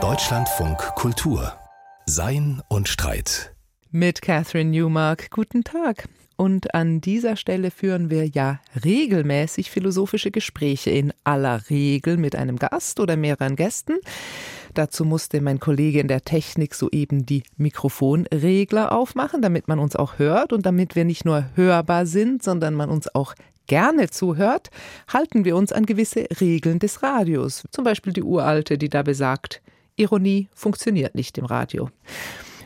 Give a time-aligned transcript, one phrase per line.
[0.00, 1.52] Deutschlandfunk Kultur
[2.06, 3.56] Sein und Streit
[3.90, 5.32] mit Catherine Newmark.
[5.32, 6.08] Guten Tag.
[6.36, 12.54] Und an dieser Stelle führen wir ja regelmäßig philosophische Gespräche in aller Regel mit einem
[12.54, 13.96] Gast oder mehreren Gästen.
[14.74, 20.20] Dazu musste mein Kollege in der Technik soeben die Mikrofonregler aufmachen, damit man uns auch
[20.20, 23.34] hört und damit wir nicht nur hörbar sind, sondern man uns auch
[23.68, 24.70] gerne zuhört,
[25.12, 27.62] halten wir uns an gewisse Regeln des Radios.
[27.70, 29.62] Zum Beispiel die uralte, die da besagt,
[29.94, 31.90] Ironie funktioniert nicht im Radio.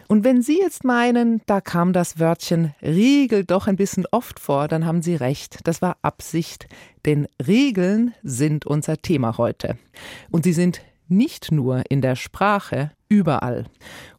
[0.09, 4.69] Und wenn Sie jetzt meinen, da kam das Wörtchen Regel doch ein bisschen oft vor,
[4.69, 5.60] dann haben Sie recht.
[5.65, 6.69] Das war Absicht.
[7.07, 9.79] Denn Regeln sind unser Thema heute.
[10.30, 13.66] Und sie sind nicht nur in der Sprache, überall.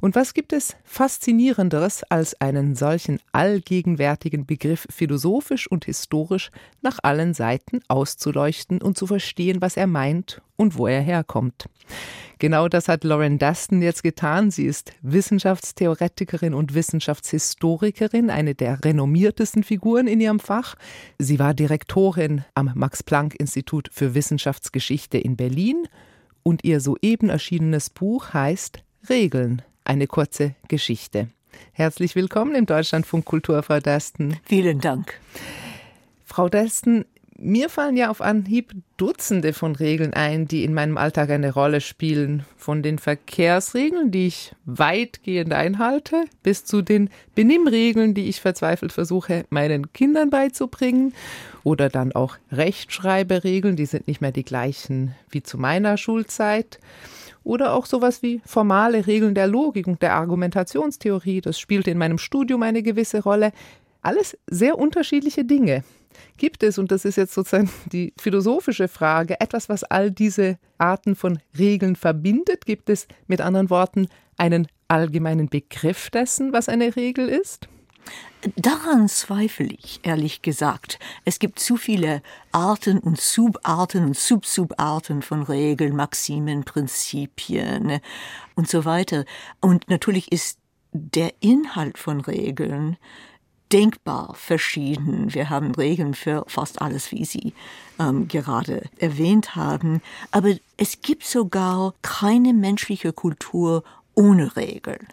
[0.01, 6.51] Und was gibt es Faszinierenderes, als einen solchen allgegenwärtigen Begriff philosophisch und historisch
[6.81, 11.65] nach allen Seiten auszuleuchten und zu verstehen, was er meint und wo er herkommt?
[12.37, 14.51] Genau das hat Lauren Dustin jetzt getan.
[14.51, 20.75] Sie ist Wissenschaftstheoretikerin und Wissenschaftshistorikerin, eine der renommiertesten Figuren in ihrem Fach.
[21.17, 25.87] Sie war Direktorin am Max-Planck-Institut für Wissenschaftsgeschichte in Berlin
[26.43, 31.29] und ihr soeben erschienenes Buch heißt Regeln, eine kurze Geschichte.
[31.71, 34.37] Herzlich willkommen im Deutschlandfunk Kultur, Frau Dustin.
[34.45, 35.19] Vielen Dank.
[36.25, 37.05] Frau Dustin,
[37.43, 41.81] mir fallen ja auf Anhieb Dutzende von Regeln ein, die in meinem Alltag eine Rolle
[41.81, 42.45] spielen.
[42.57, 49.45] Von den Verkehrsregeln, die ich weitgehend einhalte, bis zu den Benimmregeln, die ich verzweifelt versuche,
[49.49, 51.13] meinen Kindern beizubringen.
[51.63, 56.79] Oder dann auch Rechtschreiberegeln, die sind nicht mehr die gleichen wie zu meiner Schulzeit.
[57.43, 61.41] Oder auch sowas wie formale Regeln der Logik und der Argumentationstheorie.
[61.41, 63.51] Das spielt in meinem Studium eine gewisse Rolle.
[64.01, 65.83] Alles sehr unterschiedliche Dinge.
[66.37, 71.15] Gibt es, und das ist jetzt sozusagen die philosophische Frage, etwas, was all diese Arten
[71.15, 72.65] von Regeln verbindet?
[72.65, 74.07] Gibt es mit anderen Worten
[74.37, 77.67] einen allgemeinen Begriff dessen, was eine Regel ist?
[78.57, 80.99] Daran zweifle ich, ehrlich gesagt.
[81.23, 88.01] Es gibt zu viele Arten und Subarten und Subsubarten von Regeln, Maximen, Prinzipien
[88.55, 89.23] und so weiter.
[89.61, 90.59] Und natürlich ist
[90.91, 92.97] der Inhalt von Regeln
[93.73, 95.33] denkbar verschieden.
[95.33, 97.53] Wir haben Regeln für fast alles, wie Sie
[97.99, 100.01] ähm, gerade erwähnt haben.
[100.31, 105.07] Aber es gibt sogar keine menschliche Kultur ohne Regeln.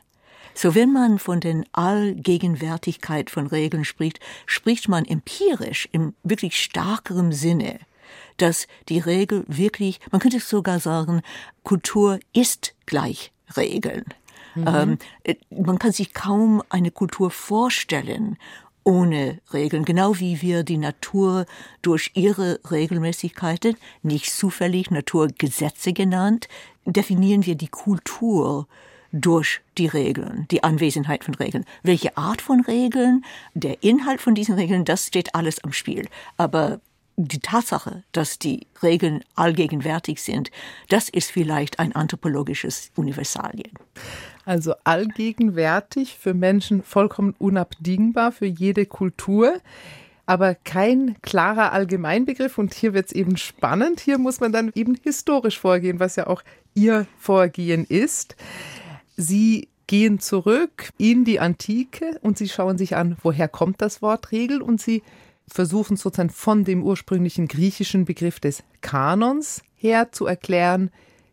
[0.54, 7.32] So wenn man von den Allgegenwärtigkeit von Regeln spricht, spricht man empirisch im wirklich starkeren
[7.32, 7.78] Sinne,
[8.36, 11.22] dass die Regel wirklich, man könnte sogar sagen,
[11.62, 14.04] Kultur ist gleich Regeln.
[14.54, 14.64] Mhm.
[14.66, 18.36] Ähm, äh, man kann sich kaum eine Kultur vorstellen
[18.82, 21.46] ohne Regeln, genau wie wir die Natur
[21.82, 26.48] durch ihre Regelmäßigkeiten, nicht zufällig Naturgesetze genannt,
[26.86, 28.66] definieren wir die Kultur
[29.12, 31.64] durch die Regeln, die Anwesenheit von Regeln.
[31.82, 33.24] Welche Art von Regeln,
[33.54, 36.08] der Inhalt von diesen Regeln, das steht alles am Spiel.
[36.36, 36.80] Aber
[37.16, 40.50] die Tatsache, dass die Regeln allgegenwärtig sind,
[40.88, 43.72] das ist vielleicht ein anthropologisches Universalien.
[44.44, 49.60] Also allgegenwärtig für Menschen vollkommen unabdingbar für jede Kultur
[50.30, 52.56] aber kein klarer Allgemeinbegriff.
[52.56, 53.98] Und hier wird es eben spannend.
[53.98, 58.36] Hier muss man dann eben historisch vorgehen, was ja auch Ihr Vorgehen ist.
[59.16, 64.30] Sie gehen zurück in die Antike und Sie schauen sich an, woher kommt das Wort
[64.30, 65.02] Regel und Sie
[65.48, 70.92] versuchen sozusagen von dem ursprünglichen griechischen Begriff des Kanons her zu erklären,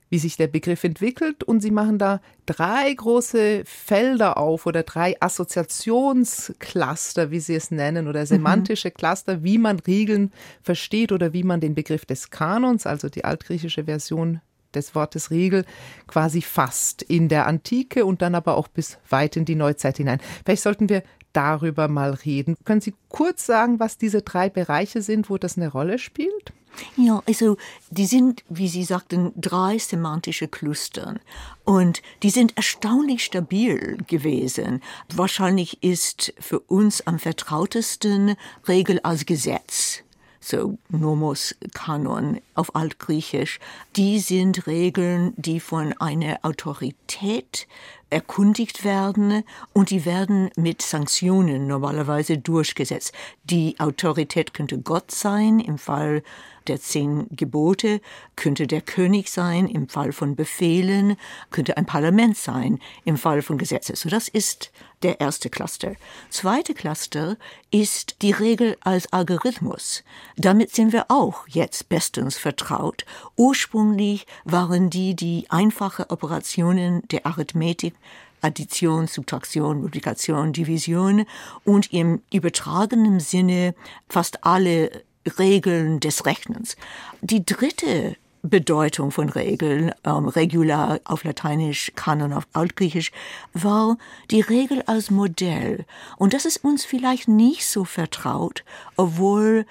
[0.09, 5.19] wie sich der Begriff entwickelt und sie machen da drei große Felder auf oder drei
[5.19, 10.31] Assoziationscluster, wie sie es nennen, oder semantische Cluster, wie man Regeln
[10.61, 14.41] versteht oder wie man den Begriff des Kanons, also die altgriechische Version
[14.73, 15.65] des Wortes Regel,
[16.07, 20.19] quasi fasst in der Antike und dann aber auch bis weit in die Neuzeit hinein.
[20.45, 21.03] Vielleicht sollten wir
[21.33, 22.55] darüber mal reden.
[22.65, 26.53] Können Sie kurz sagen, was diese drei Bereiche sind, wo das eine Rolle spielt?
[26.95, 27.57] Ja, also
[27.89, 31.19] die sind, wie Sie sagten, drei semantische Clustern.
[31.63, 34.81] Und die sind erstaunlich stabil gewesen.
[35.13, 38.35] Wahrscheinlich ist für uns am vertrautesten
[38.67, 40.03] Regel als Gesetz.
[40.39, 43.59] So Nomos Kanon auf Altgriechisch,
[43.97, 47.67] die sind Regeln, die von einer Autorität
[48.09, 49.43] erkundigt werden
[49.73, 53.13] und die werden mit Sanktionen normalerweise durchgesetzt.
[53.43, 56.23] Die Autorität könnte Gott sein im Fall
[56.67, 58.01] der zehn Gebote,
[58.35, 61.15] könnte der König sein im Fall von Befehlen,
[61.49, 63.95] könnte ein Parlament sein im Fall von Gesetzen.
[63.95, 64.71] So das ist
[65.03, 65.93] der erste Cluster.
[66.29, 67.37] Zweite Cluster
[67.71, 70.03] ist die Regel als Algorithmus.
[70.35, 73.05] Damit sind wir auch jetzt bestens vertraut.
[73.35, 77.93] Ursprünglich waren die die einfache Operationen der Arithmetik
[78.41, 81.25] Addition, Subtraktion, Multiplikation, Division
[81.63, 83.73] und im übertragenen Sinne
[84.09, 85.03] fast alle
[85.39, 86.77] Regeln des Rechnens.
[87.21, 93.11] Die dritte Bedeutung von Regeln, ähm, regular auf Lateinisch, Kanon auf Altgriechisch,
[93.53, 93.97] war
[94.31, 95.85] die Regel als Modell.
[96.17, 98.63] Und das ist uns vielleicht nicht so vertraut,
[98.95, 99.65] obwohl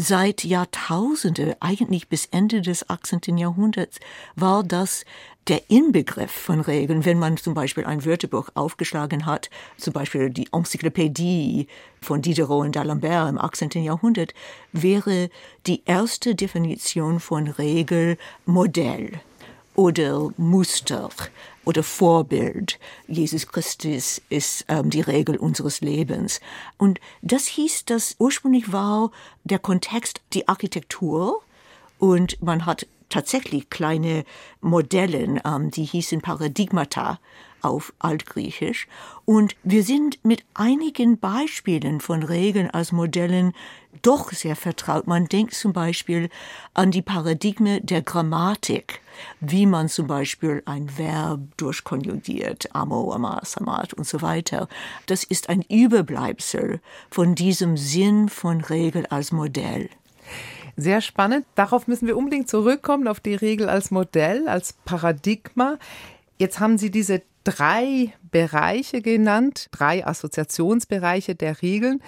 [0.00, 3.36] seit Jahrtausende, eigentlich bis Ende des 18.
[3.36, 3.98] Jahrhunderts,
[4.34, 5.04] war das
[5.48, 10.48] der Inbegriff von Regeln, wenn man zum Beispiel ein Wörterbuch aufgeschlagen hat, zum Beispiel die
[10.52, 11.66] Enzyklopädie
[12.00, 13.82] von Diderot und d'Alembert im 18.
[13.82, 14.32] Jahrhundert,
[14.72, 15.28] wäre
[15.66, 18.16] die erste Definition von Regel
[18.46, 19.20] Modell
[19.74, 21.10] oder Muster
[21.64, 22.78] oder Vorbild.
[23.06, 26.40] Jesus Christus ist ähm, die Regel unseres Lebens.
[26.78, 29.10] Und das hieß, dass ursprünglich war
[29.44, 31.42] der Kontext die Architektur
[31.98, 34.24] und man hat tatsächlich kleine
[34.60, 37.18] Modellen, ähm, die hießen Paradigmata
[37.62, 38.86] auf Altgriechisch.
[39.24, 43.52] Und wir sind mit einigen Beispielen von Regeln als Modellen
[44.02, 45.06] doch sehr vertraut.
[45.06, 46.30] Man denkt zum Beispiel
[46.74, 49.00] an die Paradigme der Grammatik,
[49.40, 54.68] wie man zum Beispiel ein Verb durchkonjugiert, amo, amas, amat und so weiter.
[55.06, 56.80] Das ist ein Überbleibsel
[57.10, 59.90] von diesem Sinn von Regel als Modell.
[60.76, 61.44] Sehr spannend.
[61.56, 65.78] Darauf müssen wir unbedingt zurückkommen, auf die Regel als Modell, als Paradigma.
[66.38, 72.02] Jetzt haben Sie diese drei Bereiche genannt, drei Assoziationsbereiche der Regeln.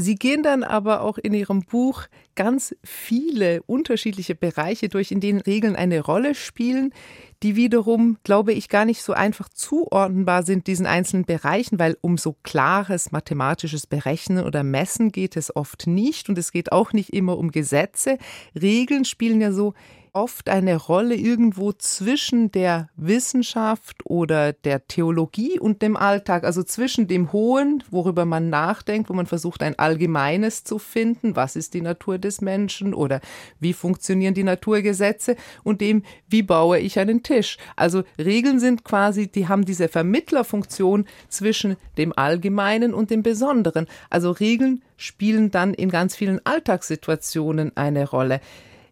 [0.00, 2.04] Sie gehen dann aber auch in Ihrem Buch
[2.36, 6.94] ganz viele unterschiedliche Bereiche durch, in denen Regeln eine Rolle spielen,
[7.42, 12.16] die wiederum, glaube ich, gar nicht so einfach zuordnenbar sind diesen einzelnen Bereichen, weil um
[12.16, 17.12] so klares mathematisches Berechnen oder Messen geht es oft nicht und es geht auch nicht
[17.12, 18.18] immer um Gesetze.
[18.54, 19.74] Regeln spielen ja so
[20.12, 27.08] oft eine Rolle irgendwo zwischen der Wissenschaft oder der Theologie und dem Alltag, also zwischen
[27.08, 31.80] dem Hohen, worüber man nachdenkt, wo man versucht, ein Allgemeines zu finden, was ist die
[31.80, 33.20] Natur des Menschen oder
[33.60, 37.58] wie funktionieren die Naturgesetze und dem, wie baue ich einen Tisch.
[37.76, 43.86] Also Regeln sind quasi, die haben diese Vermittlerfunktion zwischen dem Allgemeinen und dem Besonderen.
[44.10, 48.40] Also Regeln spielen dann in ganz vielen Alltagssituationen eine Rolle.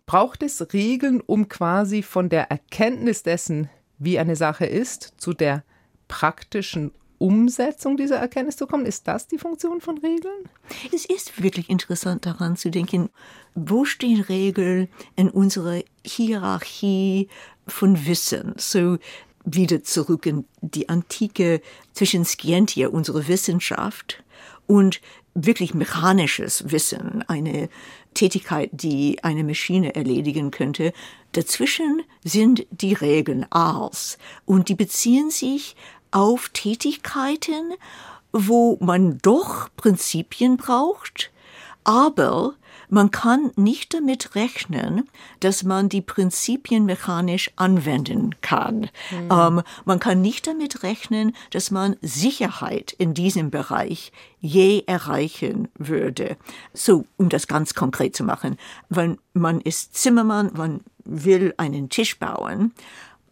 [0.07, 3.69] Braucht es Regeln, um quasi von der Erkenntnis dessen,
[3.99, 5.65] wie eine Sache ist, zu der
[6.07, 8.87] praktischen Umsetzung dieser Erkenntnis zu kommen?
[8.87, 10.49] Ist das die Funktion von Regeln?
[10.95, 13.11] Es ist wirklich interessant daran zu denken,
[13.57, 17.29] wo stehen Regeln in unserer Hierarchie
[17.67, 18.55] von Wissen?
[18.59, 18.99] So
[19.45, 21.61] wieder zurück in die Antike
[21.93, 24.23] zwischen Scientia, unsere Wissenschaft,
[24.67, 25.01] und
[25.35, 27.69] wirklich mechanisches Wissen, eine
[28.17, 30.93] Tätigkeit, die eine Maschine erledigen könnte.
[31.33, 35.77] Dazwischen sind die Regeln als und die beziehen sich
[36.11, 37.75] auf Tätigkeiten,
[38.33, 41.31] wo man doch Prinzipien braucht,
[41.85, 42.55] aber
[42.89, 45.09] man kann nicht damit rechnen,
[45.41, 48.91] dass man die Prinzipien mechanisch anwenden kann.
[49.11, 49.29] Mhm.
[49.31, 56.37] Ähm, man kann nicht damit rechnen, dass man Sicherheit in diesem Bereich je erreichen würde.
[56.73, 58.57] So, um das ganz konkret zu machen.
[58.89, 62.73] Wenn man ist Zimmermann, man will einen Tisch bauen,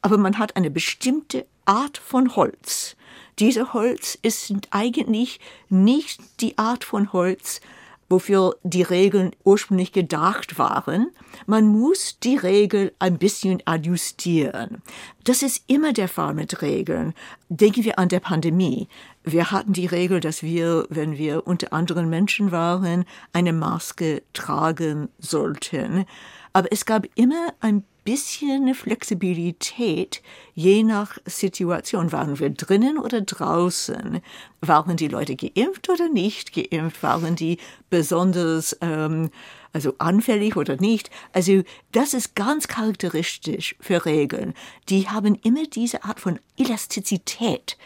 [0.02, 2.96] aber man hat eine bestimmte Art von Holz.
[3.38, 7.60] Diese Holz ist eigentlich nicht die Art von Holz,
[8.08, 11.10] wofür die Regeln ursprünglich gedacht waren.
[11.46, 14.82] Man muss die Regel ein bisschen adjustieren.
[15.24, 17.14] Das ist immer der Fall mit Regeln.
[17.48, 18.88] Denken wir an der Pandemie.
[19.22, 25.08] Wir hatten die Regel, dass wir, wenn wir unter anderen Menschen waren, eine Maske tragen
[25.18, 26.04] sollten.
[26.52, 30.22] Aber es gab immer ein bisschen Flexibilität,
[30.54, 32.12] je nach Situation.
[32.12, 34.20] Waren wir drinnen oder draußen?
[34.60, 37.02] Waren die Leute geimpft oder nicht geimpft?
[37.02, 37.58] Waren die
[37.90, 39.30] besonders ähm,
[39.72, 41.10] also anfällig oder nicht?
[41.32, 44.54] Also das ist ganz charakteristisch für Regeln.
[44.88, 47.76] Die haben immer diese Art von Elastizität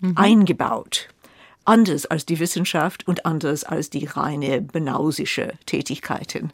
[0.00, 0.16] mhm.
[0.16, 1.08] eingebaut.
[1.70, 6.52] Anders als die Wissenschaft und anders als die reine benausische Tätigkeiten.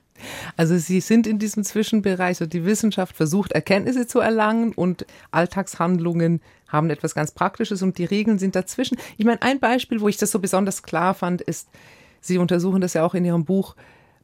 [0.59, 6.43] Also Sie sind in diesem Zwischenbereich, so die Wissenschaft versucht Erkenntnisse zu erlangen und Alltagshandlungen
[6.69, 8.99] haben etwas ganz Praktisches und die Regeln sind dazwischen.
[9.17, 11.69] Ich meine, ein Beispiel, wo ich das so besonders klar fand, ist,
[12.21, 13.75] Sie untersuchen das ja auch in Ihrem Buch,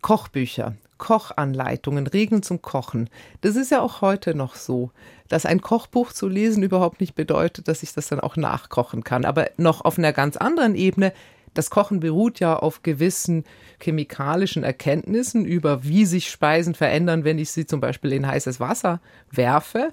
[0.02, 3.08] Kochbücher, Kochanleitungen, Regeln zum Kochen.
[3.40, 4.90] Das ist ja auch heute noch so,
[5.28, 9.24] dass ein Kochbuch zu lesen überhaupt nicht bedeutet, dass ich das dann auch nachkochen kann.
[9.24, 11.12] Aber noch auf einer ganz anderen Ebene
[11.54, 13.44] das Kochen beruht ja auf gewissen
[13.78, 19.00] chemikalischen Erkenntnissen über, wie sich Speisen verändern, wenn ich sie zum Beispiel in heißes Wasser
[19.30, 19.92] werfe.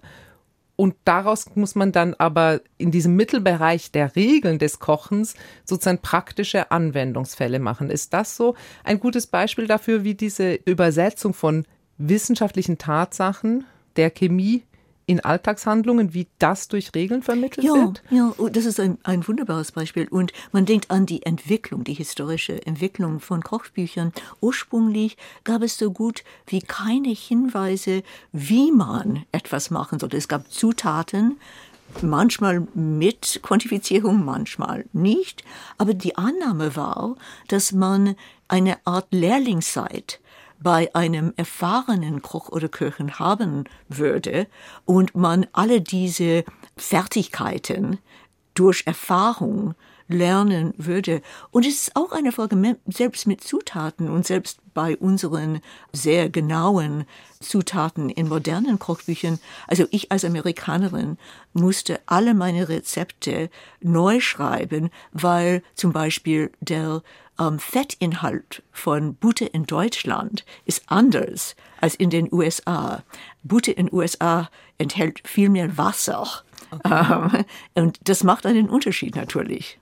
[0.79, 6.71] Und daraus muss man dann aber in diesem Mittelbereich der Regeln des Kochens sozusagen praktische
[6.71, 7.89] Anwendungsfälle machen.
[7.89, 8.55] Ist das so
[8.85, 11.65] ein gutes Beispiel dafür, wie diese Übersetzung von
[11.97, 13.65] wissenschaftlichen Tatsachen
[13.97, 14.63] der Chemie
[15.09, 18.03] in Alltagshandlungen, wie das durch Regeln vermittelt ja, wird?
[18.11, 20.07] Ja, oh, das ist ein, ein wunderbares Beispiel.
[20.07, 24.13] Und man denkt an die Entwicklung, die historische Entwicklung von Kochbüchern.
[24.39, 30.15] Ursprünglich gab es so gut wie keine Hinweise, wie man etwas machen sollte.
[30.15, 31.39] Es gab Zutaten,
[32.03, 35.43] manchmal mit Quantifizierung, manchmal nicht.
[35.79, 37.15] Aber die Annahme war,
[37.47, 38.15] dass man
[38.47, 40.19] eine Art Lehrlingszeit
[40.61, 44.47] bei einem erfahrenen Koch oder Köchin haben würde
[44.85, 46.43] und man alle diese
[46.77, 47.99] Fertigkeiten
[48.53, 49.75] durch Erfahrung
[50.09, 51.21] lernen würde.
[51.51, 55.61] Und es ist auch eine Frage, selbst mit Zutaten und selbst bei unseren
[55.93, 57.05] sehr genauen
[57.39, 59.39] Zutaten in modernen Kochbüchern.
[59.67, 61.17] Also ich als Amerikanerin
[61.53, 63.49] musste alle meine Rezepte
[63.81, 67.03] neu schreiben, weil zum Beispiel der
[67.39, 73.03] ähm, Fettinhalt von Butter in Deutschland ist anders als in den USA.
[73.43, 76.27] Butter in den USA enthält viel mehr Wasser.
[76.71, 76.89] Okay.
[76.93, 79.79] Ähm, und das macht einen Unterschied natürlich.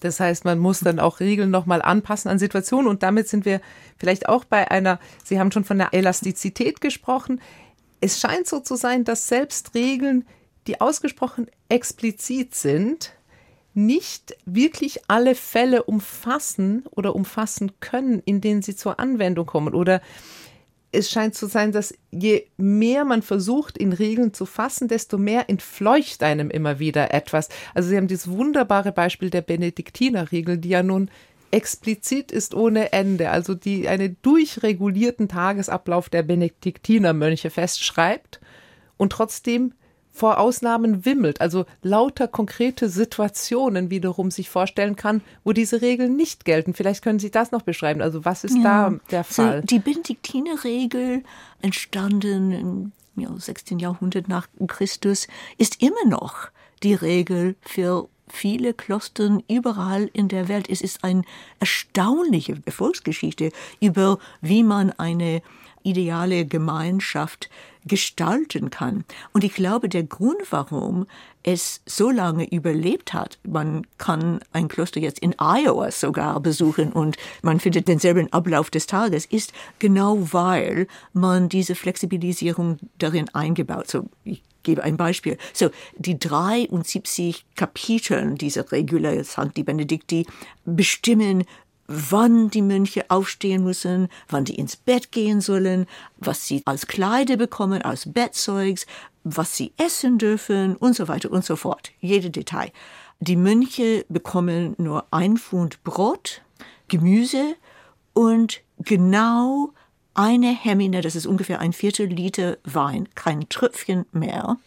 [0.00, 3.60] Das heißt, man muss dann auch Regeln nochmal anpassen an Situationen und damit sind wir
[3.96, 7.40] vielleicht auch bei einer, Sie haben schon von der Elastizität gesprochen.
[8.00, 10.26] Es scheint so zu sein, dass selbst Regeln,
[10.66, 13.14] die ausgesprochen explizit sind,
[13.74, 19.74] nicht wirklich alle Fälle umfassen oder umfassen können, in denen sie zur Anwendung kommen.
[19.74, 20.00] Oder
[20.92, 25.50] es scheint zu sein, dass je mehr man versucht, in Regeln zu fassen, desto mehr
[25.50, 27.48] entfleucht einem immer wieder etwas.
[27.74, 31.10] Also Sie haben dieses wunderbare Beispiel der Benediktinerregel, die ja nun
[31.50, 38.40] explizit ist ohne Ende, also die einen durchregulierten Tagesablauf der Benediktinermönche festschreibt
[38.96, 39.72] und trotzdem
[40.14, 46.44] vor Ausnahmen wimmelt, also lauter konkrete Situationen wiederum sich vorstellen kann, wo diese Regeln nicht
[46.44, 46.72] gelten.
[46.72, 48.00] Vielleicht können Sie das noch beschreiben.
[48.00, 49.62] Also was ist ja, da der Fall?
[49.62, 51.24] die Benediktinerregel,
[51.62, 53.80] entstanden im ja, 16.
[53.80, 55.26] Jahrhundert nach Christus,
[55.58, 56.48] ist immer noch
[56.84, 60.70] die Regel für viele Klostern überall in der Welt.
[60.70, 61.22] Es ist eine
[61.58, 65.42] erstaunliche Erfolgsgeschichte über, wie man eine
[65.84, 67.48] ideale Gemeinschaft
[67.86, 69.04] gestalten kann.
[69.32, 71.06] Und ich glaube, der Grund, warum
[71.42, 77.16] es so lange überlebt hat, man kann ein Kloster jetzt in Iowa sogar besuchen und
[77.42, 83.90] man findet denselben Ablauf des Tages, ist genau weil man diese Flexibilisierung darin eingebaut.
[83.90, 85.36] So, ich gebe ein Beispiel.
[85.52, 90.26] So, die 73 Kapitel dieser Regula Sancti Benedicti
[90.64, 91.44] bestimmen,
[91.86, 95.86] wann die Mönche aufstehen müssen, wann die ins Bett gehen sollen,
[96.16, 98.86] was sie als Kleider bekommen, als Bettzeugs,
[99.24, 101.92] was sie essen dürfen und so weiter und so fort.
[102.00, 102.70] Jede Detail.
[103.20, 106.42] Die Mönche bekommen nur ein Pfund Brot,
[106.88, 107.54] Gemüse
[108.12, 109.72] und genau
[110.14, 114.58] eine Hemmine, das ist ungefähr ein Viertel Liter Wein, kein Tröpfchen mehr.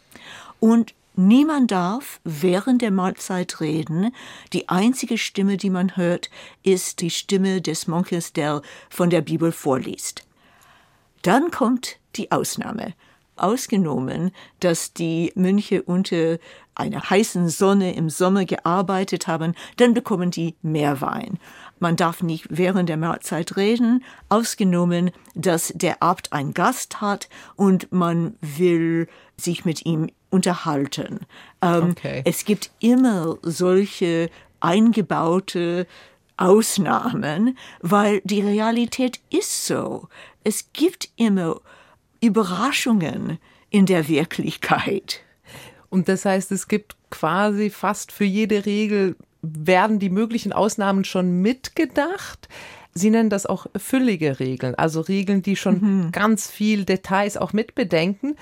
[0.59, 4.13] Und Niemand darf während der Mahlzeit reden.
[4.53, 6.29] Die einzige Stimme, die man hört,
[6.61, 10.27] ist die Stimme des Monkes, der von der Bibel vorliest.
[11.23, 12.93] Dann kommt die Ausnahme.
[13.35, 16.37] Ausgenommen, dass die Mönche unter
[16.75, 21.39] einer heißen Sonne im Sommer gearbeitet haben, dann bekommen die mehr Wein.
[21.79, 27.91] Man darf nicht während der Mahlzeit reden, ausgenommen, dass der Abt ein Gast hat und
[27.91, 31.21] man will sich mit ihm unterhalten.
[31.61, 32.21] Ähm, okay.
[32.25, 34.29] Es gibt immer solche
[34.59, 35.87] eingebaute
[36.37, 40.07] Ausnahmen, weil die Realität ist so.
[40.43, 41.59] Es gibt immer
[42.21, 45.21] Überraschungen in der Wirklichkeit.
[45.89, 51.41] Und das heißt, es gibt quasi fast für jede Regel werden die möglichen Ausnahmen schon
[51.41, 52.49] mitgedacht.
[52.93, 56.11] Sie nennen das auch füllige Regeln, also Regeln, die schon mhm.
[56.11, 58.35] ganz viel Details auch mitbedenken.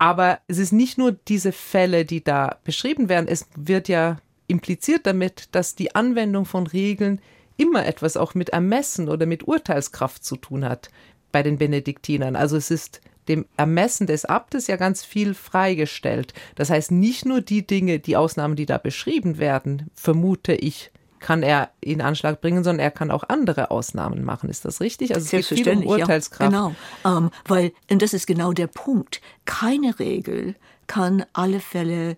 [0.00, 3.28] Aber es ist nicht nur diese Fälle, die da beschrieben werden.
[3.28, 4.16] Es wird ja
[4.46, 7.20] impliziert damit, dass die Anwendung von Regeln
[7.58, 10.88] immer etwas auch mit Ermessen oder mit Urteilskraft zu tun hat
[11.32, 12.34] bei den Benediktinern.
[12.34, 16.32] Also es ist dem Ermessen des Abtes ja ganz viel freigestellt.
[16.54, 21.42] Das heißt, nicht nur die Dinge, die Ausnahmen, die da beschrieben werden, vermute ich, kann
[21.42, 24.50] er in Anschlag bringen, sondern er kann auch andere Ausnahmen machen.
[24.50, 25.14] Ist das richtig?
[25.14, 26.52] Also es geht viel um Urteilskraft.
[26.52, 26.72] Ja,
[27.04, 29.20] genau, ähm, weil und das ist genau der Punkt.
[29.44, 32.16] Keine Regel kann alle Fälle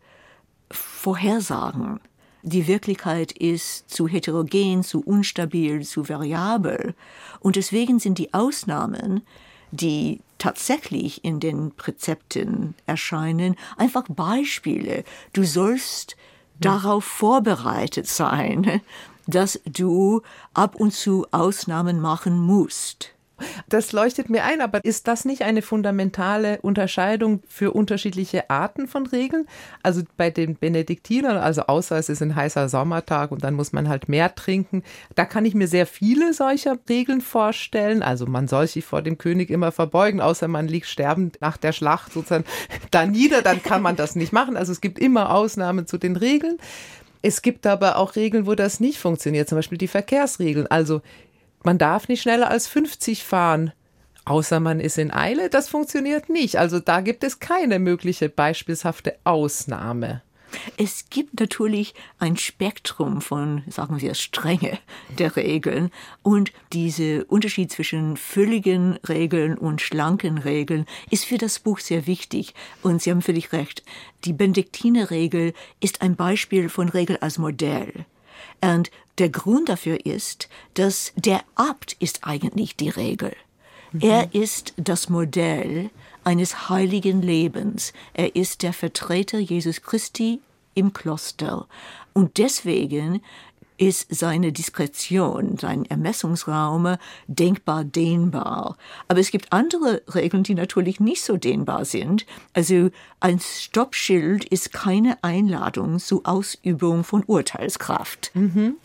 [0.70, 2.00] vorhersagen.
[2.42, 6.94] Die Wirklichkeit ist zu heterogen, zu unstabil, zu variabel.
[7.40, 9.22] Und deswegen sind die Ausnahmen,
[9.70, 15.04] die tatsächlich in den Präzepten erscheinen, einfach Beispiele.
[15.32, 16.16] Du sollst
[16.60, 18.80] darauf vorbereitet sein,
[19.26, 20.22] dass du
[20.54, 23.10] ab und zu Ausnahmen machen musst.
[23.68, 29.06] Das leuchtet mir ein, aber ist das nicht eine fundamentale Unterscheidung für unterschiedliche Arten von
[29.06, 29.46] Regeln?
[29.82, 33.88] Also bei den Benediktinern, also außer es ist ein heißer Sommertag und dann muss man
[33.88, 34.82] halt mehr trinken,
[35.14, 38.02] da kann ich mir sehr viele solcher Regeln vorstellen.
[38.02, 41.72] Also man soll sich vor dem König immer verbeugen, außer man liegt sterbend nach der
[41.72, 42.44] Schlacht sozusagen
[42.90, 44.56] da nieder, dann kann man das nicht machen.
[44.56, 46.58] Also es gibt immer Ausnahmen zu den Regeln.
[47.22, 50.66] Es gibt aber auch Regeln, wo das nicht funktioniert, zum Beispiel die Verkehrsregeln.
[50.66, 51.02] Also
[51.64, 53.72] man darf nicht schneller als 50 fahren.
[54.24, 56.56] Außer man ist in Eile, das funktioniert nicht.
[56.56, 60.22] Also da gibt es keine mögliche beispielhafte Ausnahme.
[60.76, 64.78] Es gibt natürlich ein Spektrum von, sagen wir, Strenge
[65.18, 65.90] der Regeln
[66.22, 72.54] und dieser Unterschied zwischen fülligen Regeln und schlanken Regeln ist für das Buch sehr wichtig.
[72.82, 73.82] Und Sie haben völlig recht.
[74.24, 78.04] Die Benediktinerregel ist ein Beispiel von Regel als Modell.
[78.60, 83.34] Und der Grund dafür ist, dass der Abt ist eigentlich die Regel.
[83.92, 84.00] Mhm.
[84.00, 85.90] Er ist das Modell
[86.24, 87.92] eines heiligen Lebens.
[88.14, 90.40] Er ist der Vertreter Jesus Christi
[90.74, 91.66] im Kloster.
[92.12, 93.22] Und deswegen
[93.82, 98.76] ist seine Diskretion, sein Ermessungsraum denkbar dehnbar.
[99.08, 102.24] Aber es gibt andere Regeln, die natürlich nicht so dehnbar sind.
[102.52, 108.30] Also ein Stoppschild ist keine Einladung zur Ausübung von Urteilskraft.
[108.34, 108.76] Mhm.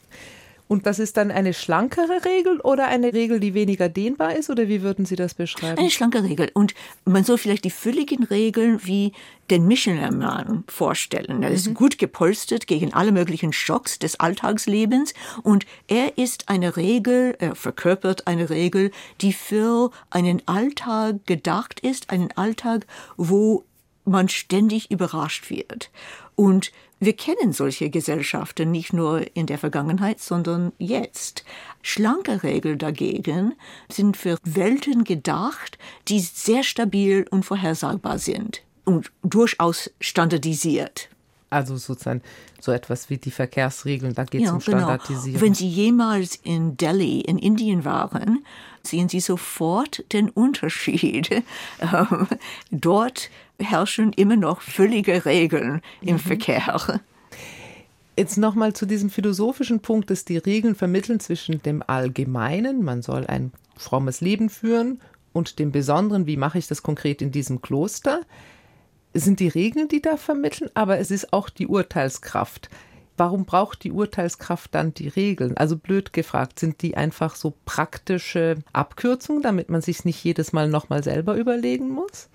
[0.67, 4.49] Und das ist dann eine schlankere Regel oder eine Regel, die weniger dehnbar ist?
[4.49, 5.77] Oder wie würden Sie das beschreiben?
[5.77, 6.51] Eine schlanke Regel.
[6.53, 6.73] Und
[7.05, 9.13] man soll vielleicht die fülligen Regeln wie
[9.49, 11.41] den Missionermann vorstellen.
[11.41, 11.73] Er ist mhm.
[11.73, 15.13] gut gepolstert gegen alle möglichen Schocks des Alltagslebens.
[15.43, 22.09] Und er ist eine Regel, er verkörpert eine Regel, die für einen Alltag gedacht ist.
[22.09, 23.63] Einen Alltag, wo
[24.03, 25.91] man ständig überrascht wird.
[26.37, 31.43] Und wir kennen solche Gesellschaften nicht nur in der Vergangenheit, sondern jetzt.
[31.81, 33.55] Schlanke Regeln dagegen
[33.89, 41.09] sind für Welten gedacht, die sehr stabil und vorhersagbar sind und durchaus standardisiert.
[41.49, 42.21] Also sozusagen
[42.59, 44.77] so etwas wie die Verkehrsregeln, da geht es ja, um genau.
[44.77, 45.33] Standardisierung.
[45.33, 45.41] Genau.
[45.41, 48.45] Wenn Sie jemals in Delhi in Indien waren,
[48.83, 51.43] sehen Sie sofort den Unterschied.
[51.79, 52.27] Ähm,
[52.71, 56.19] dort herrschen immer noch völlige Regeln im mhm.
[56.19, 57.01] Verkehr.
[58.17, 63.27] Jetzt nochmal zu diesem philosophischen Punkt, dass die Regeln vermitteln zwischen dem Allgemeinen, man soll
[63.27, 64.99] ein frommes Leben führen,
[65.33, 68.21] und dem Besonderen, wie mache ich das konkret in diesem Kloster.
[69.13, 72.69] Sind die Regeln, die da vermitteln, aber es ist auch die Urteilskraft
[73.17, 75.57] warum braucht die Urteilskraft dann die Regeln?
[75.57, 80.69] Also blöd gefragt, sind die einfach so praktische Abkürzungen, damit man sich nicht jedes Mal
[80.69, 82.29] nochmal selber überlegen muss?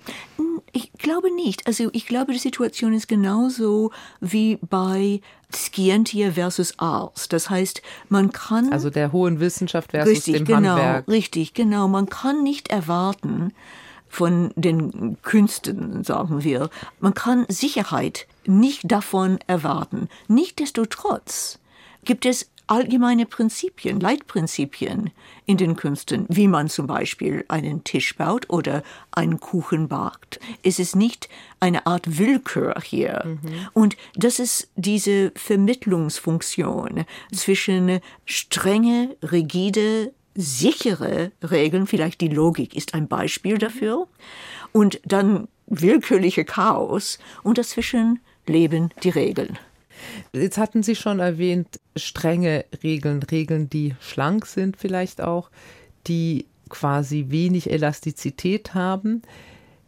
[0.73, 1.67] Ich glaube nicht.
[1.67, 5.21] Also ich glaube, die Situation ist genauso wie bei
[5.55, 7.29] Scientia versus Ars.
[7.29, 8.73] Das heißt, man kann.
[8.73, 11.09] Also der hohen Wissenschaft versus richtig, dem genau, Handwerk.
[11.09, 11.89] Richtig, genau.
[11.89, 13.53] Man kann nicht erwarten,
[14.13, 16.69] von den Künsten, sagen wir.
[17.01, 20.09] Man kann Sicherheit nicht davon erwarten.
[20.29, 21.59] Nichtsdestotrotz
[22.05, 25.11] gibt es allgemeine Prinzipien, Leitprinzipien
[25.47, 30.41] in den Künsten, wie man zum Beispiel einen Tisch baut oder einen Kuchen backt.
[30.63, 31.29] Es ist nicht
[31.61, 33.23] eine Art Willkür hier.
[33.25, 33.69] Mhm.
[33.75, 43.07] Und das ist diese Vermittlungsfunktion zwischen strenge, rigide, sichere Regeln, vielleicht die Logik ist ein
[43.07, 44.09] Beispiel dafür,
[44.73, 49.59] und dann willkürliche Chaos und dazwischen leben die Regeln.
[50.33, 55.51] Jetzt hatten Sie schon erwähnt, strenge Regeln, Regeln, die schlank sind vielleicht auch,
[56.07, 59.23] die quasi wenig Elastizität haben.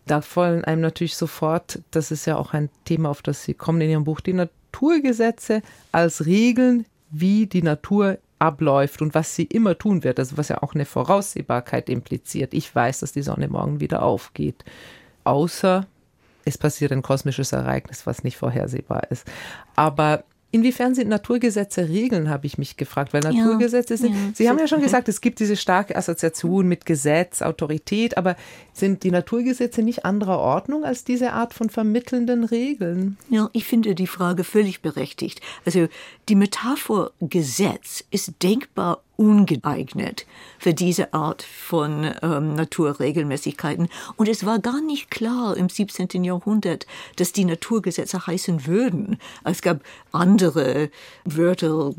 [0.06, 3.80] Da fallen einem natürlich sofort, das ist ja auch ein Thema, auf das Sie kommen
[3.80, 5.62] in Ihrem Buch, die Naturgesetze
[5.92, 10.62] als Regeln, wie die Natur abläuft und was sie immer tun wird, also was ja
[10.62, 12.52] auch eine Voraussehbarkeit impliziert.
[12.52, 14.64] Ich weiß, dass die Sonne morgen wieder aufgeht.
[15.24, 15.86] Außer
[16.44, 19.26] es passiert ein kosmisches Ereignis, was nicht vorhersehbar ist.
[19.76, 24.60] Aber Inwiefern sind Naturgesetze Regeln, habe ich mich gefragt, weil Naturgesetze sind, ja, Sie haben
[24.60, 28.36] ja schon gesagt, es gibt diese starke Assoziation mit Gesetz, Autorität, aber
[28.72, 33.16] sind die Naturgesetze nicht anderer Ordnung als diese Art von vermittelnden Regeln?
[33.30, 35.40] Ja, ich finde die Frage völlig berechtigt.
[35.66, 35.88] Also
[36.28, 40.26] die Metapher Gesetz ist denkbar ungeeignet
[40.58, 43.88] für diese Art von ähm, Naturregelmäßigkeiten.
[44.16, 46.24] Und es war gar nicht klar im 17.
[46.24, 49.18] Jahrhundert, dass die Naturgesetze heißen würden.
[49.44, 49.80] Es gab
[50.12, 50.90] andere
[51.24, 51.92] Wörter,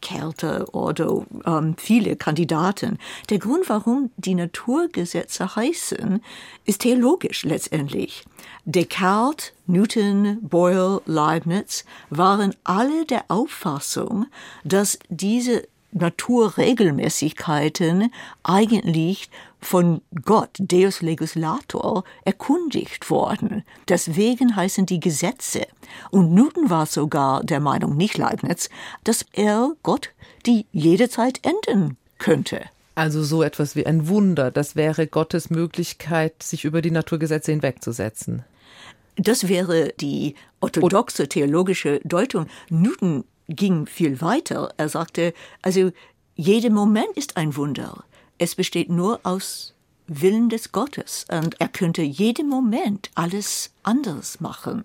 [0.00, 2.98] Kärter oder ähm, viele Kandidaten.
[3.30, 6.22] Der Grund, warum die Naturgesetze heißen,
[6.64, 8.24] ist theologisch letztendlich.
[8.64, 14.26] Descartes, Newton, Boyle, Leibniz waren alle der Auffassung,
[14.64, 18.10] dass diese Naturregelmäßigkeiten
[18.42, 23.62] eigentlich von Gott, Deus Legislator, erkundigt worden.
[23.88, 25.66] Deswegen heißen die Gesetze.
[26.10, 28.70] Und Newton war sogar der Meinung, nicht Leibniz,
[29.04, 30.10] dass er Gott
[30.46, 32.62] die jederzeit enden könnte.
[32.94, 38.44] Also so etwas wie ein Wunder, das wäre Gottes Möglichkeit, sich über die Naturgesetze hinwegzusetzen.
[39.16, 42.46] Das wäre die orthodoxe theologische Deutung.
[42.68, 44.72] Newton ging viel weiter.
[44.76, 45.92] Er sagte, also
[46.34, 48.04] jeder Moment ist ein Wunder.
[48.38, 49.74] Es besteht nur aus
[50.06, 54.84] Willen des Gottes und er könnte jeden Moment alles anders machen.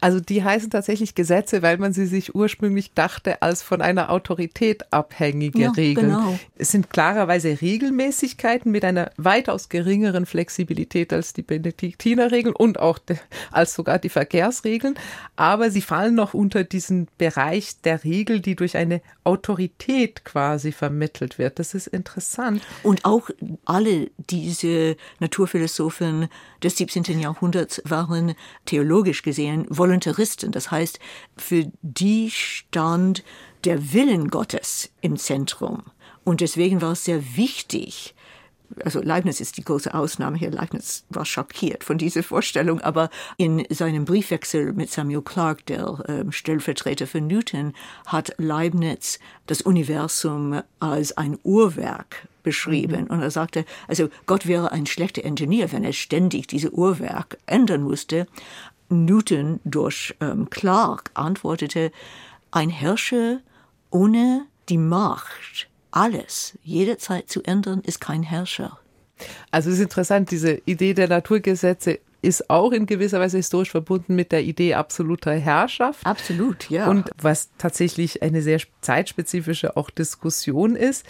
[0.00, 4.92] Also die heißen tatsächlich Gesetze, weil man sie sich ursprünglich dachte als von einer Autorität
[4.92, 6.08] abhängige ja, Regeln.
[6.10, 6.38] Genau.
[6.56, 13.16] Es sind klarerweise Regelmäßigkeiten mit einer weitaus geringeren Flexibilität als die Benediktinerregeln und auch de,
[13.50, 14.94] als sogar die Verkehrsregeln,
[15.36, 21.38] aber sie fallen noch unter diesen Bereich der Regel, die durch eine Autorität quasi vermittelt
[21.38, 21.58] wird.
[21.58, 22.62] Das ist interessant.
[22.82, 23.30] Und auch
[23.64, 26.28] alle diese Naturphilosophen
[26.62, 27.20] des 17.
[27.20, 30.52] Jahrhunderts waren theologisch gesehen Voluntaristen.
[30.52, 30.98] Das heißt,
[31.36, 33.24] für die stand
[33.64, 35.84] der Willen Gottes im Zentrum.
[36.24, 38.14] Und deswegen war es sehr wichtig,
[38.84, 40.50] also Leibniz ist die große Ausnahme hier.
[40.50, 46.32] Leibniz war schockiert von dieser Vorstellung, aber in seinem Briefwechsel mit Samuel Clarke, der äh,
[46.32, 47.74] Stellvertreter für Newton,
[48.06, 53.02] hat Leibniz das Universum als ein Uhrwerk beschrieben.
[53.02, 53.10] Mhm.
[53.10, 57.82] Und er sagte, also Gott wäre ein schlechter Ingenieur, wenn er ständig diese Uhrwerk ändern
[57.82, 58.26] musste.
[58.88, 61.92] Newton durch ähm, Clarke antwortete,
[62.50, 63.40] ein Herrscher
[63.90, 68.78] ohne die Macht alles jederzeit zu ändern, ist kein Herrscher.
[69.50, 74.14] Also es ist interessant, diese Idee der Naturgesetze ist auch in gewisser Weise historisch verbunden
[74.14, 76.04] mit der Idee absoluter Herrschaft.
[76.04, 76.88] Absolut, ja.
[76.88, 81.06] Und was tatsächlich eine sehr zeitspezifische auch Diskussion ist,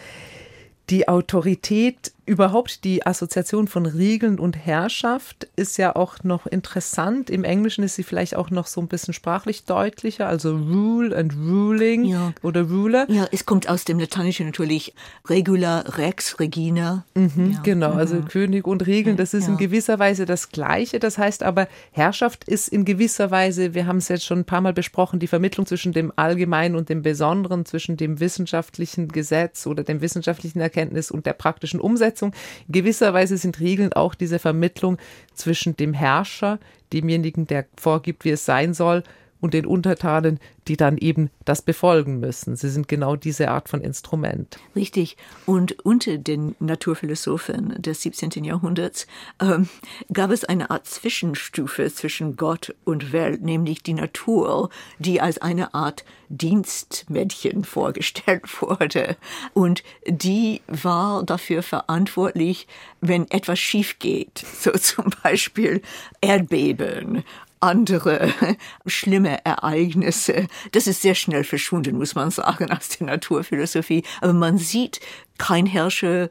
[0.91, 7.31] die Autorität Überhaupt die Assoziation von Regeln und Herrschaft ist ja auch noch interessant.
[7.31, 11.35] Im Englischen ist sie vielleicht auch noch so ein bisschen sprachlich deutlicher, also Rule and
[11.37, 12.33] Ruling ja.
[12.43, 13.07] oder Ruler.
[13.09, 14.93] Ja, es kommt aus dem Lateinischen natürlich
[15.29, 17.05] Regula, Rex, Regina.
[17.15, 17.61] Mhm, ja.
[17.63, 18.27] Genau, also mhm.
[18.27, 19.53] König und Regeln, das ist ja.
[19.53, 20.99] in gewisser Weise das Gleiche.
[20.99, 24.61] Das heißt aber, Herrschaft ist in gewisser Weise, wir haben es jetzt schon ein paar
[24.61, 29.85] Mal besprochen, die Vermittlung zwischen dem Allgemeinen und dem Besonderen, zwischen dem wissenschaftlichen Gesetz oder
[29.85, 32.16] dem wissenschaftlichen Erkenntnis und der praktischen Umsetzung.
[32.17, 32.33] Umsetzung.
[32.67, 34.99] In gewisser Weise sind Regeln auch diese Vermittlung
[35.35, 36.59] zwischen dem Herrscher,
[36.93, 39.03] demjenigen, der vorgibt, wie es sein soll,
[39.41, 42.57] und den Untertanen, die dann eben das befolgen müssen.
[42.57, 44.59] Sie sind genau diese Art von Instrument.
[44.75, 45.17] Richtig.
[45.45, 48.45] Und unter den Naturphilosophen des 17.
[48.45, 49.07] Jahrhunderts
[49.41, 49.69] ähm,
[50.13, 55.75] gab es eine Art Zwischenstufe zwischen Gott und Welt, nämlich die Natur, die als eine
[55.75, 59.17] Art Dienstmädchen vorgestellt wurde.
[59.55, 62.67] Und die war dafür verantwortlich,
[63.01, 65.83] wenn etwas schief geht, so zum Beispiel
[66.21, 67.25] Erdbeben
[67.61, 68.33] andere
[68.87, 70.47] schlimme Ereignisse.
[70.73, 74.03] Das ist sehr schnell verschwunden, muss man sagen, aus der Naturphilosophie.
[74.21, 75.01] Aber man sieht
[75.39, 76.31] kein Herrscher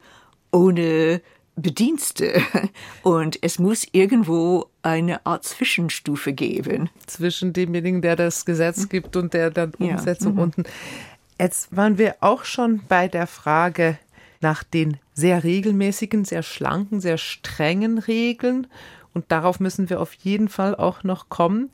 [0.52, 1.20] ohne
[1.56, 2.42] Bedienste.
[3.02, 6.90] Und es muss irgendwo eine Art Zwischenstufe geben.
[7.06, 10.34] Zwischen demjenigen, der das Gesetz gibt und der dann Umsetzung ja.
[10.34, 10.38] mhm.
[10.38, 10.64] unten.
[11.38, 13.98] Jetzt waren wir auch schon bei der Frage
[14.40, 18.66] nach den sehr regelmäßigen, sehr schlanken, sehr strengen Regeln
[19.16, 21.70] und darauf müssen wir auf jeden Fall auch noch kommen.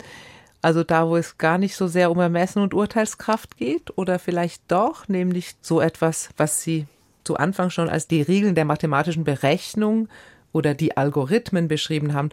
[0.62, 4.62] Also da, wo es gar nicht so sehr um Ermessen und Urteilskraft geht oder vielleicht
[4.68, 6.86] doch, nämlich so etwas, was Sie
[7.24, 10.08] zu Anfang schon als die Regeln der mathematischen Berechnung
[10.52, 12.30] oder die Algorithmen beschrieben haben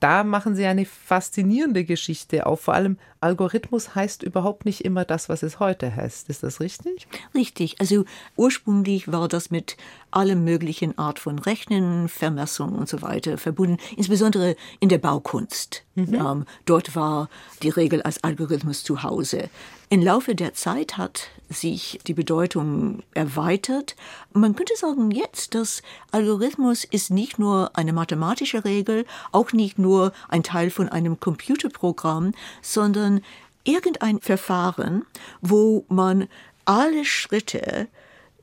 [0.00, 2.60] da machen sie eine faszinierende Geschichte auf.
[2.60, 6.28] Vor allem Algorithmus heißt überhaupt nicht immer das, was es heute heißt.
[6.28, 7.08] Ist das richtig?
[7.34, 7.80] Richtig.
[7.80, 8.04] Also
[8.36, 9.76] ursprünglich war das mit
[10.10, 15.84] allem möglichen Art von Rechnen, Vermessung und so weiter verbunden, insbesondere in der Baukunst.
[15.94, 16.14] Mhm.
[16.14, 17.28] Ähm, dort war
[17.62, 19.48] die Regel als Algorithmus zu Hause.
[19.88, 23.94] Im Laufe der Zeit hat sich die Bedeutung erweitert.
[24.32, 30.12] Man könnte sagen jetzt, dass Algorithmus ist nicht nur eine mathematische Regel, auch nicht nur
[30.28, 33.20] ein Teil von einem Computerprogramm, sondern
[33.62, 35.06] irgendein Verfahren,
[35.40, 36.26] wo man
[36.64, 37.86] alle Schritte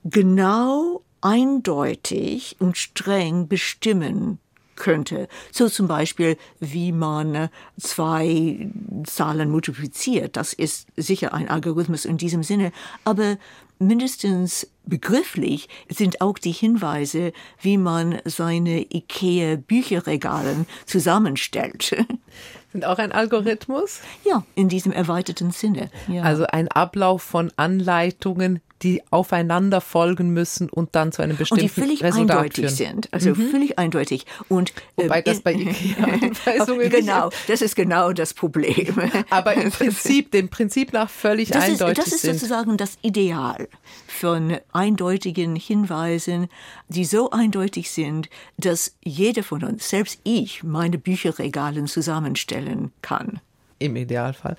[0.06, 4.40] genau eindeutig und streng bestimmen
[4.76, 5.28] könnte.
[5.52, 8.70] So zum Beispiel, wie man zwei
[9.06, 10.38] Zahlen multipliziert.
[10.38, 12.72] Das ist sicher ein Algorithmus in diesem Sinne.
[13.04, 13.38] Aber
[13.80, 21.96] mindestens begrifflich sind auch die Hinweise, wie man seine IKEA-Bücherregalen zusammenstellt.
[22.72, 24.02] Sind auch ein Algorithmus?
[24.26, 25.92] Ja, in diesem erweiterten Sinne.
[26.08, 26.24] Ja.
[26.24, 31.76] Also ein Ablauf von Anleitungen, die aufeinander folgen müssen und dann zu einem bestimmten und
[31.76, 32.76] die völlig Resultat eindeutig führen.
[32.76, 33.14] sind.
[33.14, 33.50] Also mhm.
[33.50, 34.26] völlig eindeutig.
[34.50, 38.96] Und, Wobei ähm, das bei IKEA-Anweisungen Genau, das ist genau das Problem.
[39.30, 42.34] Aber im Prinzip, dem Prinzip nach völlig das eindeutig ist, Das ist sind.
[42.40, 43.70] sozusagen das Ideal
[44.08, 46.50] von eindeutigen Hinweisen,
[46.90, 53.40] die so eindeutig sind, dass jeder von uns, selbst ich, meine Bücherregalen zusammenstellen kann.
[53.84, 54.56] Im Idealfall.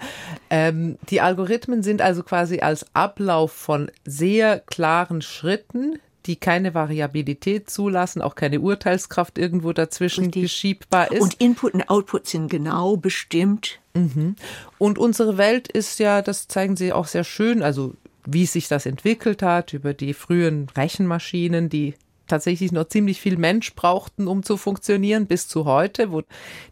[0.51, 7.69] Ähm, die Algorithmen sind also quasi als Ablauf von sehr klaren Schritten, die keine Variabilität
[7.69, 10.43] zulassen, auch keine Urteilskraft irgendwo dazwischen Richtig.
[10.43, 11.23] geschiebbar ist.
[11.23, 13.81] Und Input und Output sind genau bestimmt.
[13.95, 14.37] Mhm.
[14.79, 17.95] Und unsere Welt ist ja, das zeigen Sie auch sehr schön, also
[18.27, 21.95] wie sich das entwickelt hat über die frühen Rechenmaschinen, die
[22.27, 26.23] tatsächlich noch ziemlich viel Mensch brauchten, um zu funktionieren, bis zu heute, wo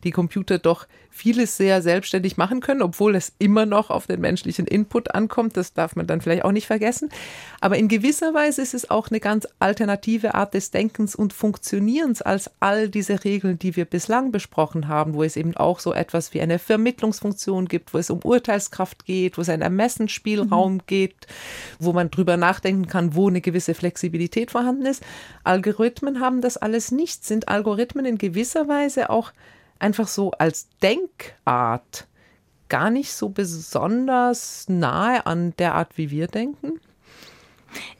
[0.04, 4.66] die Computer doch vieles sehr selbstständig machen können, obwohl es immer noch auf den menschlichen
[4.66, 5.58] Input ankommt.
[5.58, 7.10] Das darf man dann vielleicht auch nicht vergessen.
[7.60, 12.22] Aber in gewisser Weise ist es auch eine ganz alternative Art des Denkens und Funktionierens
[12.22, 16.32] als all diese Regeln, die wir bislang besprochen haben, wo es eben auch so etwas
[16.32, 20.82] wie eine Vermittlungsfunktion gibt, wo es um Urteilskraft geht, wo es einen Ermessensspielraum mhm.
[20.86, 21.26] geht,
[21.78, 25.02] wo man drüber nachdenken kann, wo eine gewisse Flexibilität vorhanden ist.
[25.44, 29.32] Algorithmen haben das alles nicht, sind Algorithmen in gewisser Weise auch
[29.82, 32.06] einfach so als Denkart
[32.68, 36.80] gar nicht so besonders nahe an der Art, wie wir denken?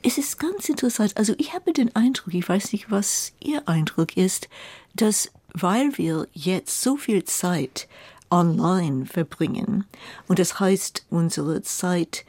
[0.03, 1.16] Es ist ganz interessant.
[1.16, 4.49] Also ich habe den Eindruck, ich weiß nicht, was Ihr Eindruck ist,
[4.95, 7.87] dass weil wir jetzt so viel Zeit
[8.31, 9.85] online verbringen
[10.27, 12.25] und das heißt, unsere Zeit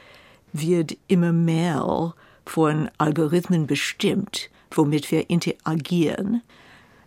[0.52, 2.14] wird immer mehr
[2.46, 6.42] von Algorithmen bestimmt, womit wir interagieren,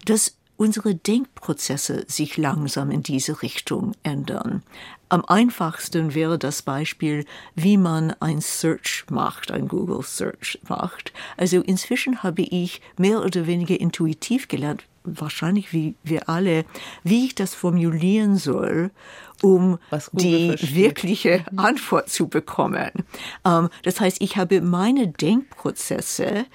[0.07, 4.63] dass unsere Denkprozesse sich langsam in diese Richtung ändern.
[5.09, 11.13] Am einfachsten wäre das Beispiel, wie man ein Search macht, ein Google Search macht.
[11.37, 16.65] Also inzwischen habe ich mehr oder weniger intuitiv gelernt, wahrscheinlich wie wir alle,
[17.05, 18.91] wie ich das formulieren soll,
[19.43, 19.79] um
[20.11, 20.75] die versteht.
[20.75, 21.59] wirkliche mhm.
[21.61, 22.91] Antwort zu bekommen.
[23.45, 26.47] Ähm, das heißt, ich habe meine Denkprozesse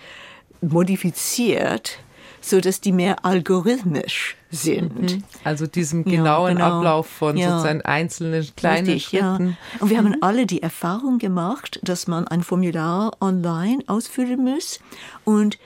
[0.61, 1.99] modifiziert,
[2.41, 4.99] so dass die mehr algorithmisch sind.
[4.99, 5.23] Mhm.
[5.43, 6.77] Also diesem genauen ja, genau.
[6.77, 7.51] Ablauf von ja.
[7.51, 9.57] sozusagen einzelnen kleinen Richtig, Schritten.
[9.73, 9.79] Ja.
[9.79, 10.17] Und wir haben mhm.
[10.21, 14.79] alle die Erfahrung gemacht, dass man ein Formular online ausfüllen muss
[15.23, 15.57] und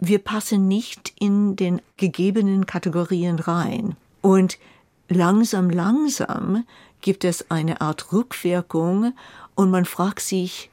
[0.00, 3.96] wir passen nicht in den gegebenen Kategorien rein.
[4.20, 4.58] Und
[5.08, 6.64] langsam, langsam
[7.00, 9.12] gibt es eine Art Rückwirkung
[9.54, 10.70] und man fragt sich,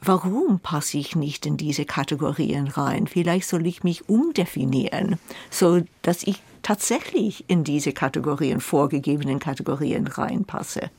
[0.00, 3.06] warum passe ich nicht in diese Kategorien rein?
[3.06, 5.18] Vielleicht soll ich mich umdefinieren,
[5.50, 10.90] so dass ich tatsächlich in diese Kategorien, vorgegebenen Kategorien reinpasse.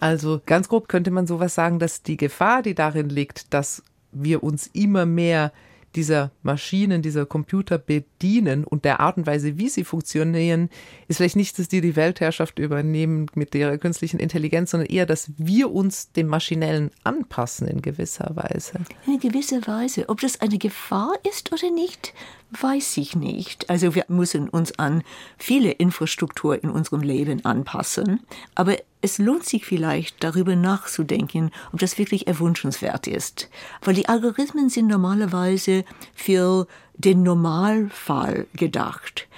[0.00, 4.42] Also ganz grob könnte man sowas sagen, dass die Gefahr, die darin liegt, dass wir
[4.42, 5.52] uns immer mehr
[5.94, 10.68] dieser Maschinen, dieser Computer bedienen und der Art und Weise, wie sie funktionieren,
[11.08, 15.30] ist vielleicht nicht, dass die die Weltherrschaft übernehmen mit der künstlichen Intelligenz, sondern eher, dass
[15.36, 18.80] wir uns dem Maschinellen anpassen in gewisser Weise.
[19.06, 20.08] In gewisser Weise.
[20.08, 22.14] Ob das eine Gefahr ist oder nicht,
[22.50, 23.68] weiß ich nicht.
[23.68, 25.02] Also wir müssen uns an
[25.36, 28.20] viele Infrastruktur in unserem Leben anpassen.
[28.54, 33.48] Aber es lohnt sich vielleicht darüber nachzudenken, ob das wirklich erwünschenswert ist.
[33.82, 35.84] Weil die Algorithmen sind normalerweise
[36.14, 39.28] für den Normalfall gedacht.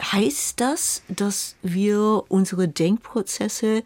[0.00, 3.82] Heißt das, dass wir unsere Denkprozesse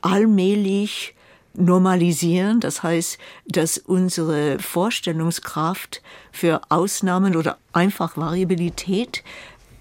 [0.00, 1.14] allmählich
[1.54, 2.60] normalisieren.
[2.60, 6.02] Das heißt, dass unsere Vorstellungskraft
[6.32, 9.22] für Ausnahmen oder einfach Variabilität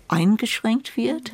[0.08, 1.34] eingeschränkt wird.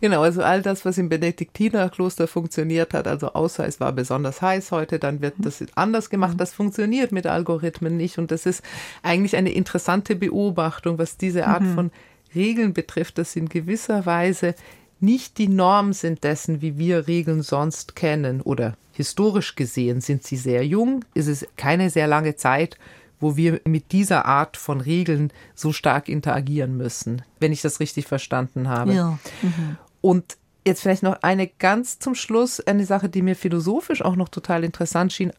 [0.00, 4.72] Genau, also all das, was im Benediktinerkloster funktioniert hat, also außer es war besonders heiß
[4.72, 6.34] heute, dann wird das anders gemacht.
[6.38, 8.18] Das funktioniert mit Algorithmen nicht.
[8.18, 8.62] Und das ist
[9.02, 11.74] eigentlich eine interessante Beobachtung, was diese Art mhm.
[11.74, 11.90] von
[12.34, 14.54] Regeln betrifft, dass in gewisser Weise
[15.00, 20.36] nicht die Norm sind dessen, wie wir Regeln sonst kennen oder historisch gesehen sind sie
[20.36, 22.78] sehr jung, ist es keine sehr lange Zeit,
[23.22, 28.06] wo wir mit dieser Art von Regeln so stark interagieren müssen, wenn ich das richtig
[28.06, 28.92] verstanden habe.
[28.92, 29.18] Ja.
[29.40, 29.76] Mhm.
[30.00, 34.28] Und jetzt vielleicht noch eine ganz zum Schluss, eine Sache, die mir philosophisch auch noch
[34.28, 35.32] total interessant schien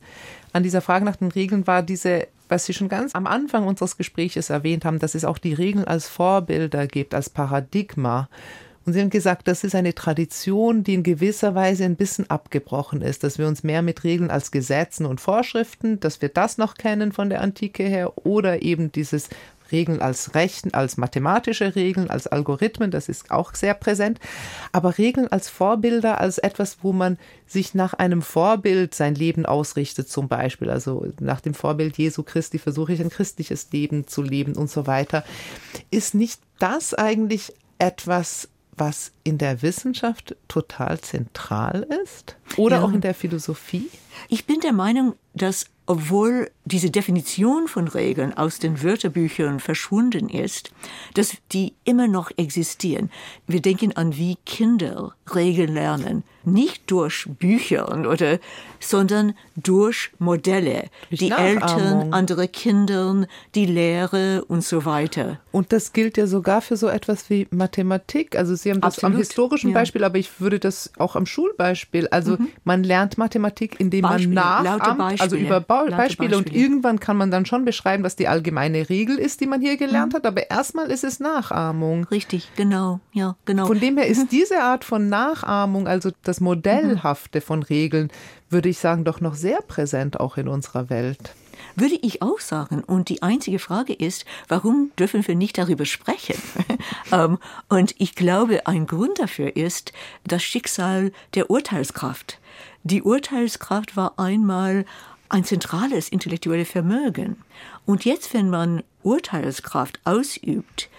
[0.53, 3.97] an dieser Frage nach den Regeln, war diese, was Sie schon ganz am Anfang unseres
[3.97, 8.29] Gespräches erwähnt haben, dass es auch die Regeln als Vorbilder gibt, als Paradigma.
[8.85, 13.01] Und Sie haben gesagt, das ist eine Tradition, die in gewisser Weise ein bisschen abgebrochen
[13.01, 16.75] ist, dass wir uns mehr mit Regeln als Gesetzen und Vorschriften, dass wir das noch
[16.75, 19.29] kennen von der Antike her oder eben dieses
[19.71, 24.19] Regeln als Rechten, als mathematische Regeln, als Algorithmen, das ist auch sehr präsent,
[24.71, 27.17] aber Regeln als Vorbilder, als etwas, wo man
[27.47, 32.59] sich nach einem Vorbild sein Leben ausrichtet, zum Beispiel, also nach dem Vorbild Jesu Christi
[32.59, 35.23] versuche ich ein christliches Leben zu leben und so weiter.
[35.89, 38.49] Ist nicht das eigentlich etwas,
[38.87, 42.35] was in der Wissenschaft total zentral ist?
[42.57, 42.83] Oder ja.
[42.83, 43.89] auch in der Philosophie?
[44.29, 50.71] Ich bin der Meinung, dass obwohl diese Definition von Regeln aus den Wörterbüchern verschwunden ist,
[51.13, 53.11] dass die immer noch existieren.
[53.47, 58.39] Wir denken an wie Kinder Regeln lernen, nicht durch Bücher oder,
[58.79, 65.39] sondern durch Modelle, durch die Eltern, andere Kinder, die Lehre und so weiter.
[65.51, 68.37] Und das gilt ja sogar für so etwas wie Mathematik.
[68.37, 69.15] Also Sie haben das Absolut.
[69.15, 69.73] am historischen ja.
[69.73, 72.07] Beispiel, aber ich würde das auch am Schulbeispiel.
[72.09, 72.49] Also mhm.
[72.63, 77.31] man lernt Mathematik, indem Beispiele, man nachahmt, also über Beispiele, Beispiele und irgendwann kann man
[77.31, 80.17] dann schon beschreiben, was die allgemeine Regel ist, die man hier gelernt mhm.
[80.17, 82.05] hat, aber erstmal ist es Nachahmung.
[82.05, 83.65] Richtig, genau, ja, genau.
[83.65, 84.27] Von dem her ist mhm.
[84.31, 88.09] diese Art von Nachahmung, also das Modellhafte von Regeln,
[88.49, 91.33] würde ich sagen, doch noch sehr präsent auch in unserer Welt.
[91.75, 92.83] Würde ich auch sagen.
[92.83, 96.35] Und die einzige Frage ist, warum dürfen wir nicht darüber sprechen?
[97.11, 97.37] Ähm,
[97.69, 99.93] und ich glaube, ein Grund dafür ist
[100.25, 102.39] das Schicksal der Urteilskraft.
[102.83, 104.85] Die Urteilskraft war einmal
[105.29, 107.37] ein zentrales intellektuelles Vermögen.
[107.85, 110.89] Und jetzt, wenn man Urteilskraft ausübt,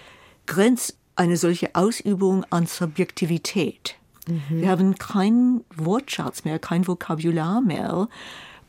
[0.46, 3.96] grenzt eine solche Ausübung an Subjektivität.
[4.26, 4.42] Mhm.
[4.48, 8.08] Wir haben keinen Wortschatz mehr, kein Vokabular mehr.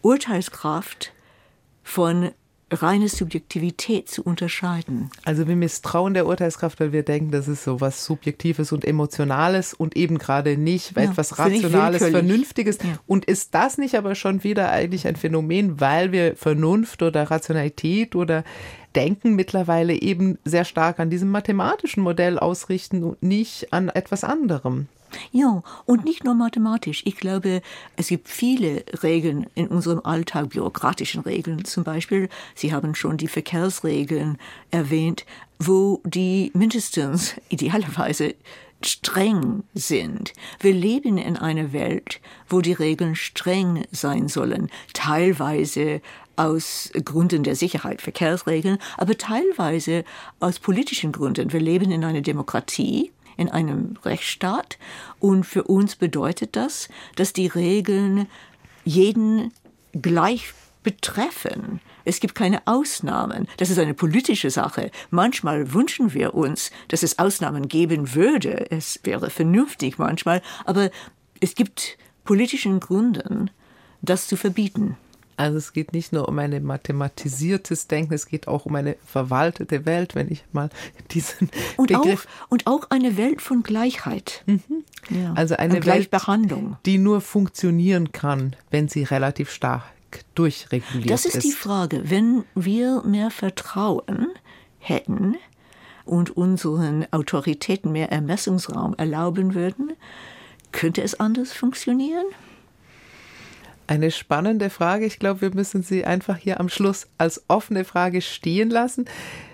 [0.01, 1.13] Urteilskraft
[1.85, 2.31] von
[2.71, 5.11] reine Subjektivität zu unterscheiden.
[5.23, 9.73] Also wir misstrauen der Urteilskraft, weil wir denken, das ist so was Subjektives und Emotionales
[9.73, 12.79] und eben gerade nicht ja, etwas Rationales, Vernünftiges.
[12.79, 12.97] Ja.
[13.05, 18.15] Und ist das nicht aber schon wieder eigentlich ein Phänomen, weil wir Vernunft oder Rationalität
[18.15, 18.43] oder
[18.95, 24.87] Denken mittlerweile eben sehr stark an diesem mathematischen Modell ausrichten und nicht an etwas anderem?
[25.31, 27.01] Ja, und nicht nur mathematisch.
[27.05, 27.61] Ich glaube,
[27.95, 32.29] es gibt viele Regeln in unserem Alltag, bürokratischen Regeln zum Beispiel.
[32.55, 34.37] Sie haben schon die Verkehrsregeln
[34.71, 35.25] erwähnt,
[35.59, 38.35] wo die mindestens idealerweise
[38.83, 40.33] streng sind.
[40.59, 46.01] Wir leben in einer Welt, wo die Regeln streng sein sollen, teilweise
[46.35, 50.03] aus Gründen der Sicherheit, Verkehrsregeln, aber teilweise
[50.39, 51.53] aus politischen Gründen.
[51.53, 54.77] Wir leben in einer Demokratie in einem Rechtsstaat.
[55.19, 58.27] Und für uns bedeutet das, dass die Regeln
[58.83, 59.51] jeden
[59.93, 61.81] gleich betreffen.
[62.05, 63.47] Es gibt keine Ausnahmen.
[63.57, 64.91] Das ist eine politische Sache.
[65.09, 68.69] Manchmal wünschen wir uns, dass es Ausnahmen geben würde.
[68.69, 70.41] Es wäre vernünftig manchmal.
[70.65, 70.91] Aber
[71.39, 73.49] es gibt politischen Gründen,
[74.01, 74.97] das zu verbieten.
[75.37, 79.85] Also es geht nicht nur um ein mathematisiertes Denken, es geht auch um eine verwaltete
[79.85, 80.69] Welt, wenn ich mal
[81.11, 84.43] diesen und Begriff auch, und auch eine Welt von Gleichheit.
[84.45, 84.61] Mhm.
[85.09, 85.33] Ja.
[85.33, 89.83] Also eine Gleichbehandlung, Welt, die nur funktionieren kann, wenn sie relativ stark
[90.35, 91.11] durchreguliert ist.
[91.11, 92.09] Das ist, ist die Frage.
[92.09, 94.27] Wenn wir mehr Vertrauen
[94.79, 95.35] hätten
[96.05, 99.91] und unseren Autoritäten mehr Ermessungsraum erlauben würden,
[100.71, 102.25] könnte es anders funktionieren?
[103.87, 105.05] Eine spannende Frage.
[105.05, 109.05] Ich glaube, wir müssen sie einfach hier am Schluss als offene Frage stehen lassen.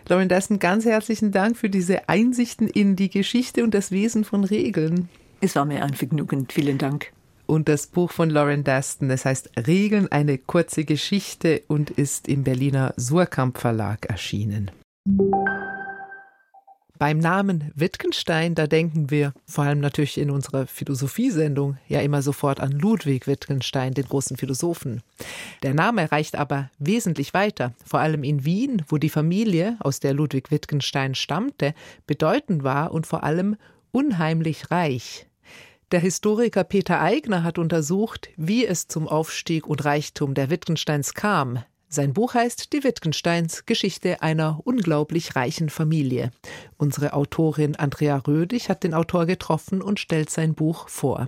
[0.07, 4.43] Lauren Deston, ganz herzlichen Dank für diese Einsichten in die Geschichte und das Wesen von
[4.43, 5.09] Regeln.
[5.41, 6.47] Es war mir ein Vergnügen.
[6.49, 7.11] Vielen Dank.
[7.45, 12.43] Und das Buch von Lauren Daston, das heißt Regeln, eine kurze Geschichte und ist im
[12.43, 14.71] Berliner Surkamp Verlag erschienen.
[17.01, 22.59] Beim Namen Wittgenstein, da denken wir, vor allem natürlich in unserer Philosophiesendung, ja immer sofort
[22.59, 25.01] an Ludwig Wittgenstein, den großen Philosophen.
[25.63, 30.13] Der Name reicht aber wesentlich weiter, vor allem in Wien, wo die Familie, aus der
[30.13, 31.73] Ludwig Wittgenstein stammte,
[32.05, 33.55] bedeutend war und vor allem
[33.91, 35.25] unheimlich reich.
[35.91, 41.63] Der Historiker Peter Eigner hat untersucht, wie es zum Aufstieg und Reichtum der Wittgensteins kam.
[41.93, 46.31] Sein Buch heißt Die Wittgensteins Geschichte einer unglaublich reichen Familie.
[46.77, 51.27] Unsere Autorin Andrea Rödig hat den Autor getroffen und stellt sein Buch vor.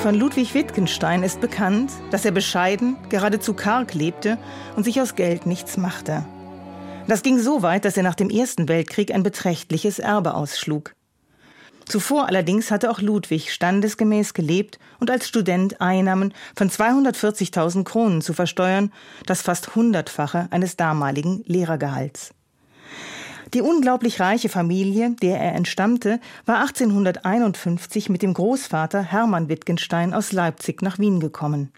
[0.00, 4.36] Von Ludwig Wittgenstein ist bekannt, dass er bescheiden, geradezu karg lebte
[4.74, 6.24] und sich aus Geld nichts machte.
[7.08, 10.94] Das ging so weit, dass er nach dem Ersten Weltkrieg ein beträchtliches Erbe ausschlug.
[11.84, 18.32] Zuvor allerdings hatte auch Ludwig standesgemäß gelebt und als Student Einnahmen von 240.000 Kronen zu
[18.34, 18.92] versteuern,
[19.26, 22.32] das fast hundertfache eines damaligen Lehrergehalts.
[23.52, 30.32] Die unglaublich reiche Familie, der er entstammte, war 1851 mit dem Großvater Hermann Wittgenstein aus
[30.32, 31.70] Leipzig nach Wien gekommen.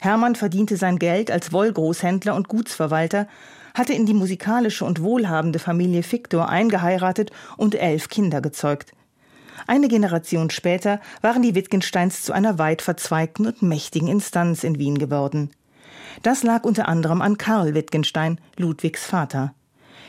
[0.00, 3.28] Hermann verdiente sein Geld als Wollgroßhändler und Gutsverwalter,
[3.74, 8.92] hatte in die musikalische und wohlhabende Familie Victor eingeheiratet und elf Kinder gezeugt.
[9.66, 14.98] Eine Generation später waren die Wittgensteins zu einer weit verzweigten und mächtigen Instanz in Wien
[14.98, 15.50] geworden.
[16.22, 19.54] Das lag unter anderem an Karl Wittgenstein, Ludwigs Vater.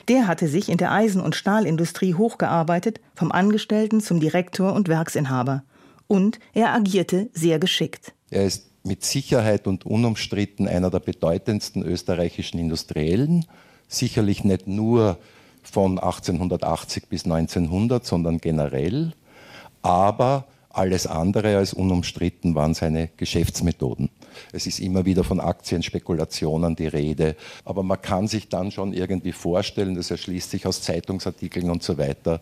[0.09, 5.63] Der hatte sich in der Eisen- und Stahlindustrie hochgearbeitet, vom Angestellten zum Direktor und Werksinhaber.
[6.07, 8.13] Und er agierte sehr geschickt.
[8.29, 13.45] Er ist mit Sicherheit und unumstritten einer der bedeutendsten österreichischen Industriellen,
[13.87, 15.17] sicherlich nicht nur
[15.63, 19.13] von 1880 bis 1900, sondern generell.
[19.81, 24.09] Aber alles andere als unumstritten waren seine Geschäftsmethoden.
[24.51, 29.31] Es ist immer wieder von Aktienspekulationen die Rede, aber man kann sich dann schon irgendwie
[29.31, 32.41] vorstellen, das erschließt sich aus Zeitungsartikeln und so weiter,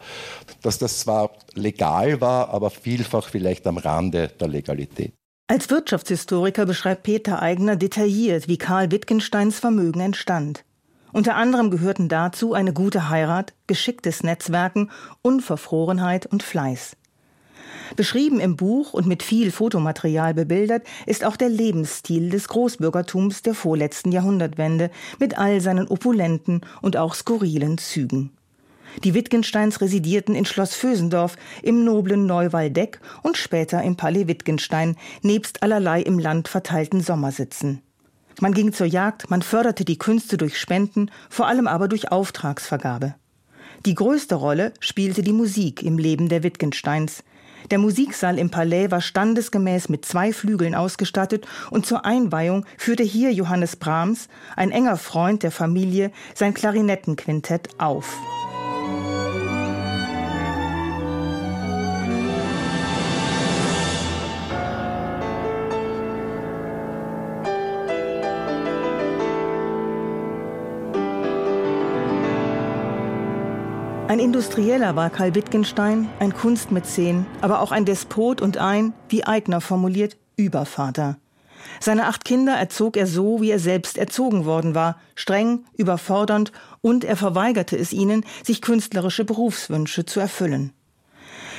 [0.62, 5.12] dass das zwar legal war, aber vielfach vielleicht am Rande der Legalität.
[5.52, 10.64] Als Wirtschaftshistoriker beschreibt Peter Eigner detailliert, wie Karl Wittgensteins Vermögen entstand.
[11.12, 14.90] Unter anderem gehörten dazu eine gute Heirat, geschicktes Netzwerken,
[15.22, 16.96] Unverfrorenheit und Fleiß.
[17.98, 23.54] Beschrieben im Buch und mit viel Fotomaterial bebildert ist auch der Lebensstil des Großbürgertums der
[23.54, 24.90] vorletzten Jahrhundertwende
[25.20, 28.32] mit all seinen opulenten und auch skurrilen Zügen.
[29.04, 35.64] Die Wittgensteins residierten in Schloss Vösendorf, im noblen Neuwaldeck und später im Palais Wittgenstein, nebst
[35.64, 37.82] allerlei im Land verteilten Sommersitzen.
[38.40, 43.16] Man ging zur Jagd, man förderte die Künste durch Spenden, vor allem aber durch Auftragsvergabe.
[43.86, 47.24] Die größte Rolle spielte die Musik im Leben der Wittgensteins.
[47.70, 53.32] Der Musiksaal im Palais war standesgemäß mit zwei Flügeln ausgestattet und zur Einweihung führte hier
[53.32, 58.18] Johannes Brahms, ein enger Freund der Familie, sein Klarinettenquintett auf.
[74.42, 80.18] Industrieller war Karl Wittgenstein, ein Kunstmäzen, aber auch ein Despot und ein, wie Eigner formuliert,
[80.36, 81.20] Übervater.
[81.80, 87.04] Seine acht Kinder erzog er so, wie er selbst erzogen worden war, streng, überfordernd, und
[87.04, 90.74] er verweigerte es ihnen, sich künstlerische Berufswünsche zu erfüllen.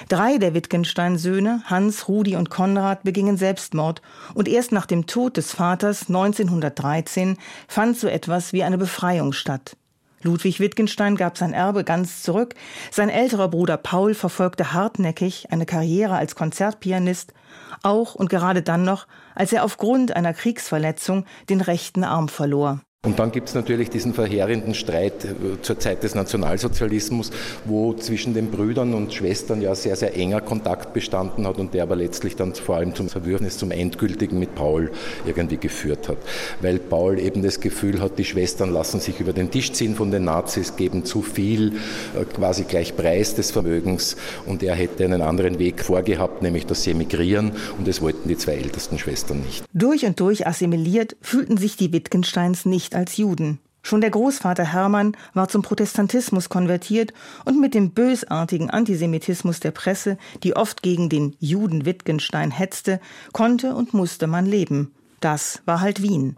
[0.09, 4.03] Drei der Wittgenstein-Söhne, Hans, Rudi und Konrad, begingen Selbstmord
[4.35, 7.37] und erst nach dem Tod des Vaters 1913
[7.69, 9.77] fand so etwas wie eine Befreiung statt.
[10.23, 12.55] Ludwig Wittgenstein gab sein Erbe ganz zurück.
[12.91, 17.35] Sein älterer Bruder Paul verfolgte hartnäckig eine Karriere als Konzertpianist,
[17.83, 22.81] auch und gerade dann noch, als er aufgrund einer Kriegsverletzung den rechten Arm verlor.
[23.05, 27.33] Und dann gibt es natürlich diesen verheerenden Streit äh, zur Zeit des Nationalsozialismus,
[27.65, 31.83] wo zwischen den Brüdern und Schwestern ja sehr, sehr enger Kontakt bestanden hat und der
[31.83, 34.93] aber letztlich dann vor allem zum Verwürfnis, zum Endgültigen mit Paul
[35.27, 36.19] irgendwie geführt hat.
[36.61, 40.13] Weil Paul eben das Gefühl hat, die Schwestern lassen sich über den Tisch ziehen von
[40.13, 41.73] den Nazis, geben zu viel,
[42.15, 46.85] äh, quasi gleich Preis des Vermögens und er hätte einen anderen Weg vorgehabt, nämlich dass
[46.85, 49.65] sie emigrieren und das wollten die zwei ältesten Schwestern nicht.
[49.73, 53.59] Durch und durch assimiliert fühlten sich die Wittgensteins nicht nicht als Juden.
[53.85, 57.13] Schon der Großvater Hermann war zum Protestantismus konvertiert
[57.45, 63.01] und mit dem bösartigen Antisemitismus der Presse, die oft gegen den Juden Wittgenstein hetzte,
[63.33, 64.93] konnte und musste man leben.
[65.21, 66.37] Das war halt Wien.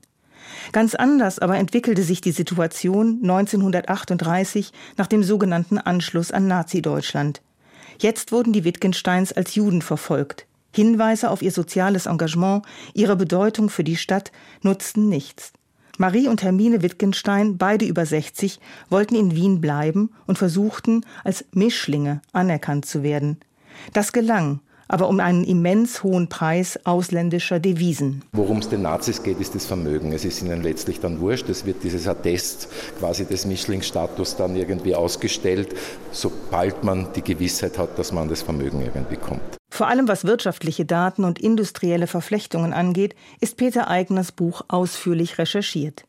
[0.72, 7.42] Ganz anders aber entwickelte sich die Situation 1938 nach dem sogenannten Anschluss an Nazi-Deutschland.
[7.98, 10.46] Jetzt wurden die Wittgensteins als Juden verfolgt.
[10.74, 14.32] Hinweise auf ihr soziales Engagement, ihre Bedeutung für die Stadt
[14.62, 15.52] nutzten nichts.
[15.96, 18.58] Marie und Hermine Wittgenstein, beide über 60,
[18.90, 23.38] wollten in Wien bleiben und versuchten, als Mischlinge anerkannt zu werden.
[23.92, 28.22] Das gelang, aber um einen immens hohen Preis ausländischer Devisen.
[28.32, 30.12] Worum es den Nazis geht, ist das Vermögen.
[30.12, 31.48] Es ist ihnen letztlich dann wurscht.
[31.48, 32.68] Es wird dieses Attest
[32.98, 35.74] quasi des Mischlingsstatus dann irgendwie ausgestellt,
[36.10, 39.58] sobald man die Gewissheit hat, dass man das Vermögen irgendwie kommt.
[39.74, 46.04] Vor allem was wirtschaftliche Daten und industrielle Verflechtungen angeht, ist Peter Eigners Buch ausführlich recherchiert.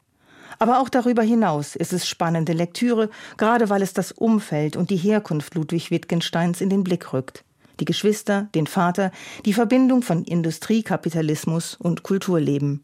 [0.59, 4.97] Aber auch darüber hinaus ist es spannende Lektüre, gerade weil es das Umfeld und die
[4.97, 7.43] Herkunft Ludwig Wittgensteins in den Blick rückt
[7.79, 9.11] die Geschwister, den Vater,
[9.45, 12.83] die Verbindung von Industriekapitalismus und Kulturleben.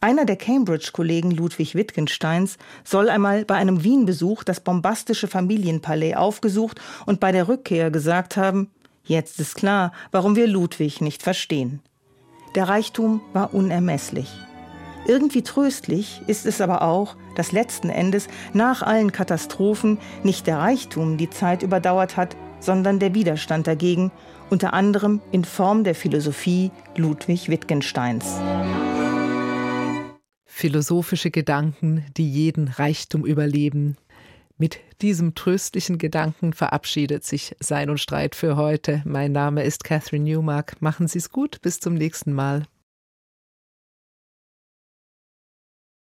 [0.00, 7.18] Einer der Cambridge-Kollegen Ludwig Wittgensteins soll einmal bei einem Wien-Besuch das bombastische Familienpalais aufgesucht und
[7.18, 8.70] bei der Rückkehr gesagt haben,
[9.08, 11.80] jetzt ist klar, warum wir Ludwig nicht verstehen.
[12.54, 14.30] Der Reichtum war unermesslich.
[15.06, 21.16] Irgendwie tröstlich ist es aber auch, dass letzten Endes nach allen Katastrophen nicht der Reichtum
[21.16, 24.10] die Zeit überdauert hat, sondern der Widerstand dagegen,
[24.50, 28.38] unter anderem in Form der Philosophie Ludwig Wittgensteins.
[30.44, 33.96] Philosophische Gedanken, die jeden Reichtum überleben.
[34.60, 39.02] Mit diesem tröstlichen Gedanken verabschiedet sich Sein und Streit für heute.
[39.04, 40.82] Mein Name ist Catherine Newmark.
[40.82, 41.62] Machen Sie es gut.
[41.62, 42.64] Bis zum nächsten Mal.